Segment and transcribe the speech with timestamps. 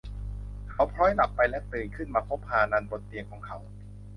[0.71, 3.57] เขาผล็อยหลับไปและตื่นขึ้นมาพบฮานันบนเตียงของเขา